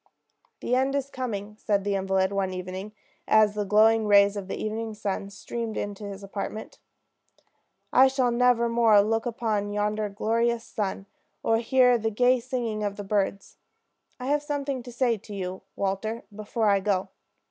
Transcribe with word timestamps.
"The 0.61 0.73
end 0.73 0.95
is 0.95 1.11
coming," 1.11 1.57
said 1.59 1.83
the 1.83 1.93
invalid 1.93 2.31
one 2.31 2.55
evening, 2.55 2.91
as 3.27 3.53
the 3.53 3.65
glowing 3.65 4.07
rays 4.07 4.35
of 4.35 4.47
the 4.47 4.55
evening 4.55 4.95
sun 4.95 5.29
streamed 5.29 5.77
into 5.77 6.05
his 6.05 6.23
apartment. 6.23 6.79
"I 7.93 8.07
shall 8.07 8.31
never 8.31 8.67
more 8.67 8.99
look 9.03 9.27
upon 9.27 9.69
yonder 9.69 10.09
glorious 10.09 10.63
sun, 10.63 11.05
or 11.43 11.57
hear 11.59 11.99
the 11.99 12.09
gay 12.09 12.39
singing 12.39 12.83
of 12.83 12.95
the 12.95 13.03
birds. 13.03 13.57
I 14.19 14.25
have 14.25 14.41
something 14.41 14.81
to 14.81 14.91
say 14.91 15.17
to 15.19 15.35
you, 15.35 15.61
Walter, 15.75 16.23
before 16.35 16.67
I 16.71 16.79
go. 16.79 17.09